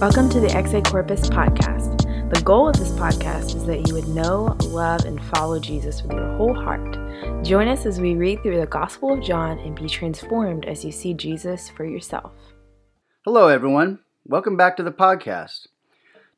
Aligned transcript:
Welcome 0.00 0.28
to 0.30 0.40
the 0.40 0.50
Exe 0.50 0.82
Corpus 0.90 1.30
podcast. 1.30 2.28
The 2.28 2.42
goal 2.42 2.68
of 2.68 2.76
this 2.76 2.90
podcast 2.90 3.54
is 3.54 3.64
that 3.66 3.86
you 3.86 3.94
would 3.94 4.08
know, 4.08 4.56
love, 4.64 5.04
and 5.04 5.24
follow 5.26 5.60
Jesus 5.60 6.02
with 6.02 6.12
your 6.12 6.36
whole 6.36 6.52
heart. 6.52 6.98
Join 7.44 7.68
us 7.68 7.86
as 7.86 8.00
we 8.00 8.16
read 8.16 8.42
through 8.42 8.58
the 8.58 8.66
Gospel 8.66 9.14
of 9.14 9.22
John 9.22 9.60
and 9.60 9.76
be 9.76 9.88
transformed 9.88 10.64
as 10.64 10.84
you 10.84 10.90
see 10.90 11.14
Jesus 11.14 11.68
for 11.70 11.84
yourself. 11.84 12.32
Hello, 13.24 13.46
everyone. 13.46 14.00
Welcome 14.26 14.56
back 14.56 14.76
to 14.78 14.82
the 14.82 14.90
podcast. 14.90 15.68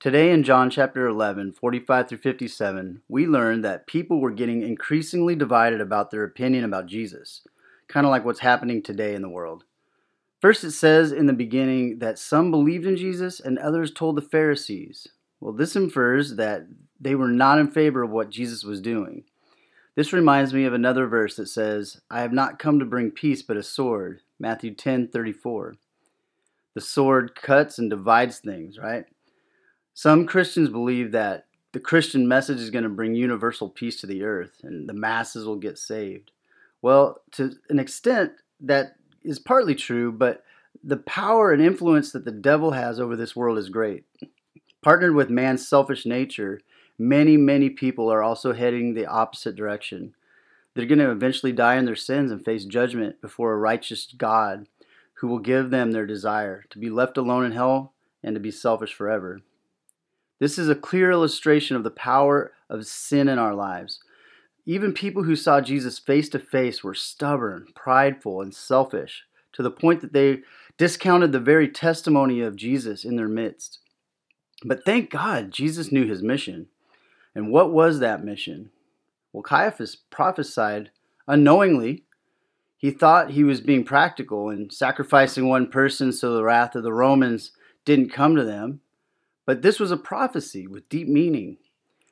Today 0.00 0.32
in 0.32 0.42
John 0.42 0.68
chapter 0.68 1.06
11, 1.06 1.54
45 1.54 2.10
through 2.10 2.18
57, 2.18 3.00
we 3.08 3.26
learn 3.26 3.62
that 3.62 3.86
people 3.86 4.20
were 4.20 4.32
getting 4.32 4.60
increasingly 4.60 5.34
divided 5.34 5.80
about 5.80 6.10
their 6.10 6.24
opinion 6.24 6.62
about 6.62 6.86
Jesus, 6.86 7.40
kind 7.88 8.04
of 8.04 8.10
like 8.10 8.24
what's 8.24 8.40
happening 8.40 8.82
today 8.82 9.14
in 9.14 9.22
the 9.22 9.30
world. 9.30 9.64
First, 10.40 10.64
it 10.64 10.72
says 10.72 11.12
in 11.12 11.26
the 11.26 11.32
beginning 11.32 11.98
that 12.00 12.18
some 12.18 12.50
believed 12.50 12.86
in 12.86 12.96
Jesus 12.96 13.40
and 13.40 13.58
others 13.58 13.90
told 13.90 14.16
the 14.16 14.22
Pharisees. 14.22 15.06
Well, 15.40 15.52
this 15.52 15.76
infers 15.76 16.36
that 16.36 16.66
they 17.00 17.14
were 17.14 17.28
not 17.28 17.58
in 17.58 17.70
favor 17.70 18.02
of 18.02 18.10
what 18.10 18.30
Jesus 18.30 18.64
was 18.64 18.80
doing. 18.80 19.24
This 19.94 20.12
reminds 20.12 20.52
me 20.52 20.64
of 20.64 20.74
another 20.74 21.06
verse 21.06 21.36
that 21.36 21.48
says, 21.48 22.00
I 22.10 22.20
have 22.20 22.32
not 22.32 22.58
come 22.58 22.78
to 22.78 22.84
bring 22.84 23.10
peace 23.10 23.42
but 23.42 23.56
a 23.56 23.62
sword. 23.62 24.20
Matthew 24.38 24.74
10 24.74 25.08
34. 25.08 25.76
The 26.74 26.80
sword 26.82 27.34
cuts 27.34 27.78
and 27.78 27.88
divides 27.88 28.38
things, 28.38 28.78
right? 28.78 29.06
Some 29.94 30.26
Christians 30.26 30.68
believe 30.68 31.12
that 31.12 31.46
the 31.72 31.80
Christian 31.80 32.28
message 32.28 32.58
is 32.58 32.68
going 32.68 32.84
to 32.84 32.90
bring 32.90 33.14
universal 33.14 33.70
peace 33.70 33.98
to 34.00 34.06
the 34.06 34.24
earth 34.24 34.60
and 34.62 34.86
the 34.86 34.92
masses 34.92 35.46
will 35.46 35.56
get 35.56 35.78
saved. 35.78 36.32
Well, 36.82 37.22
to 37.32 37.52
an 37.70 37.78
extent, 37.78 38.32
that 38.60 38.96
is 39.26 39.38
partly 39.38 39.74
true, 39.74 40.12
but 40.12 40.44
the 40.82 40.96
power 40.96 41.52
and 41.52 41.62
influence 41.62 42.12
that 42.12 42.24
the 42.24 42.32
devil 42.32 42.72
has 42.72 43.00
over 43.00 43.16
this 43.16 43.34
world 43.34 43.58
is 43.58 43.68
great. 43.68 44.04
Partnered 44.82 45.14
with 45.14 45.30
man's 45.30 45.66
selfish 45.66 46.06
nature, 46.06 46.60
many, 46.98 47.36
many 47.36 47.70
people 47.70 48.10
are 48.10 48.22
also 48.22 48.52
heading 48.52 48.94
the 48.94 49.06
opposite 49.06 49.56
direction. 49.56 50.14
They're 50.74 50.86
going 50.86 50.98
to 50.98 51.10
eventually 51.10 51.52
die 51.52 51.76
in 51.76 51.86
their 51.86 51.96
sins 51.96 52.30
and 52.30 52.44
face 52.44 52.64
judgment 52.64 53.20
before 53.20 53.52
a 53.52 53.58
righteous 53.58 54.06
God 54.16 54.66
who 55.14 55.28
will 55.28 55.38
give 55.38 55.70
them 55.70 55.92
their 55.92 56.06
desire 56.06 56.64
to 56.70 56.78
be 56.78 56.90
left 56.90 57.16
alone 57.16 57.44
in 57.44 57.52
hell 57.52 57.94
and 58.22 58.34
to 58.34 58.40
be 58.40 58.50
selfish 58.50 58.92
forever. 58.92 59.40
This 60.38 60.58
is 60.58 60.68
a 60.68 60.74
clear 60.74 61.10
illustration 61.10 61.76
of 61.76 61.82
the 61.82 61.90
power 61.90 62.52
of 62.68 62.86
sin 62.86 63.28
in 63.28 63.38
our 63.38 63.54
lives. 63.54 64.00
Even 64.68 64.92
people 64.92 65.22
who 65.22 65.36
saw 65.36 65.60
Jesus 65.60 66.00
face 66.00 66.28
to 66.30 66.40
face 66.40 66.82
were 66.82 66.94
stubborn, 66.94 67.68
prideful, 67.76 68.40
and 68.40 68.52
selfish 68.52 69.22
to 69.52 69.62
the 69.62 69.70
point 69.70 70.00
that 70.00 70.12
they 70.12 70.42
discounted 70.76 71.30
the 71.30 71.38
very 71.38 71.68
testimony 71.68 72.40
of 72.40 72.56
Jesus 72.56 73.04
in 73.04 73.14
their 73.14 73.28
midst. 73.28 73.78
But 74.64 74.84
thank 74.84 75.10
God 75.10 75.52
Jesus 75.52 75.92
knew 75.92 76.06
his 76.06 76.22
mission. 76.22 76.66
And 77.32 77.52
what 77.52 77.72
was 77.72 78.00
that 78.00 78.24
mission? 78.24 78.70
Well, 79.32 79.44
Caiaphas 79.44 79.94
prophesied 79.94 80.90
unknowingly. 81.28 82.02
He 82.76 82.90
thought 82.90 83.30
he 83.30 83.44
was 83.44 83.60
being 83.60 83.84
practical 83.84 84.50
and 84.50 84.72
sacrificing 84.72 85.48
one 85.48 85.68
person 85.68 86.12
so 86.12 86.34
the 86.34 86.42
wrath 86.42 86.74
of 86.74 86.82
the 86.82 86.92
Romans 86.92 87.52
didn't 87.84 88.10
come 88.10 88.34
to 88.34 88.44
them. 88.44 88.80
But 89.44 89.62
this 89.62 89.78
was 89.78 89.92
a 89.92 89.96
prophecy 89.96 90.66
with 90.66 90.88
deep 90.88 91.06
meaning 91.06 91.58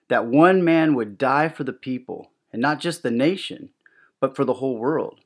that 0.08 0.26
one 0.26 0.62
man 0.62 0.94
would 0.94 1.18
die 1.18 1.48
for 1.48 1.64
the 1.64 1.72
people 1.72 2.30
and 2.54 2.62
not 2.62 2.78
just 2.78 3.02
the 3.02 3.10
nation, 3.10 3.70
but 4.20 4.36
for 4.36 4.44
the 4.44 4.54
whole 4.54 4.78
world. 4.78 5.18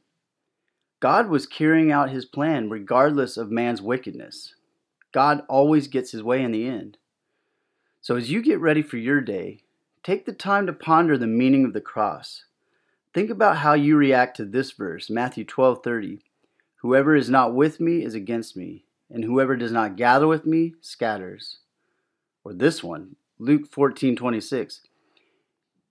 God 0.98 1.28
was 1.28 1.46
carrying 1.46 1.92
out 1.92 2.08
his 2.08 2.24
plan 2.24 2.70
regardless 2.70 3.36
of 3.36 3.50
man's 3.50 3.82
wickedness. 3.82 4.54
God 5.12 5.42
always 5.46 5.88
gets 5.88 6.10
his 6.10 6.22
way 6.22 6.42
in 6.42 6.52
the 6.52 6.66
end. 6.66 6.96
So 8.00 8.16
as 8.16 8.30
you 8.30 8.40
get 8.40 8.60
ready 8.60 8.80
for 8.80 8.96
your 8.96 9.20
day, 9.20 9.60
take 10.02 10.24
the 10.24 10.32
time 10.32 10.64
to 10.68 10.72
ponder 10.72 11.18
the 11.18 11.26
meaning 11.26 11.66
of 11.66 11.74
the 11.74 11.82
cross. 11.82 12.44
Think 13.12 13.28
about 13.28 13.58
how 13.58 13.74
you 13.74 13.98
react 13.98 14.38
to 14.38 14.46
this 14.46 14.70
verse, 14.70 15.10
Matthew 15.10 15.44
12:30. 15.44 16.20
Whoever 16.76 17.14
is 17.14 17.28
not 17.28 17.54
with 17.54 17.78
me 17.78 18.02
is 18.02 18.14
against 18.14 18.56
me, 18.56 18.86
and 19.10 19.22
whoever 19.22 19.54
does 19.54 19.70
not 19.70 19.96
gather 19.96 20.26
with 20.26 20.46
me 20.46 20.76
scatters. 20.80 21.58
Or 22.42 22.54
this 22.54 22.82
one, 22.82 23.16
Luke 23.38 23.70
14:26. 23.70 24.80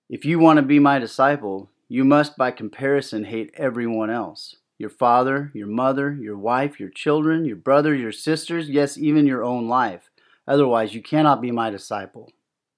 If 0.09 0.23
you 0.23 0.40
want 0.40 0.56
to 0.56 0.63
be 0.63 0.79
my 0.79 1.00
disciple, 1.00 1.69
you 1.90 2.06
must 2.06 2.38
by 2.38 2.51
comparison 2.51 3.25
hate 3.25 3.51
everyone 3.56 4.09
else 4.09 4.56
your 4.79 4.90
father, 4.91 5.51
your 5.56 5.68
mother, 5.68 6.13
your 6.13 6.38
wife, 6.38 6.79
your 6.79 6.90
children, 6.90 7.45
your 7.45 7.56
brother, 7.56 7.95
your 7.95 8.12
sisters, 8.12 8.69
yes, 8.69 8.95
even 8.95 9.25
your 9.25 9.44
own 9.44 9.68
life. 9.68 10.12
Otherwise, 10.47 10.94
you 10.94 11.01
cannot 11.01 11.41
be 11.41 11.50
my 11.50 11.72
disciple. 11.72 12.31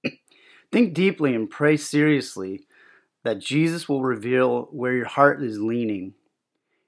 Think 0.71 0.93
deeply 0.93 1.35
and 1.35 1.49
pray 1.49 1.75
seriously 1.75 2.65
that 3.25 3.39
Jesus 3.39 3.89
will 3.89 4.01
reveal 4.01 4.69
where 4.71 4.93
your 4.93 5.07
heart 5.07 5.43
is 5.43 5.59
leaning. 5.59 6.13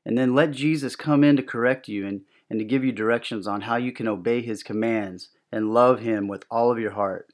And 0.06 0.18
then 0.18 0.34
let 0.34 0.52
Jesus 0.52 0.96
come 0.96 1.26
in 1.26 1.36
to 1.36 1.44
correct 1.44 1.90
you 1.90 2.08
and, 2.08 2.22
and 2.50 2.58
to 2.60 2.66
give 2.66 2.86
you 2.86 2.94
directions 2.94 3.48
on 3.48 3.62
how 3.62 3.76
you 3.76 3.92
can 3.92 4.08
obey 4.08 4.42
his 4.42 4.64
commands 4.64 5.28
and 5.52 5.74
love 5.74 6.00
him 6.00 6.30
with 6.30 6.46
all 6.50 6.72
of 6.72 6.80
your 6.80 6.92
heart. 6.92 7.28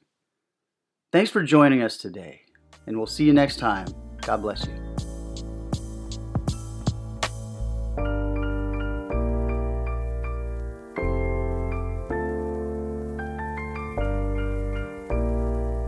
Thanks 1.12 1.30
for 1.30 1.44
joining 1.44 1.80
us 1.80 1.96
today 1.96 2.42
and 2.88 2.96
we'll 2.96 3.06
see 3.06 3.24
you 3.24 3.32
next 3.32 3.56
time. 3.56 3.86
God 4.22 4.42
bless 4.42 4.66
you. 4.66 4.87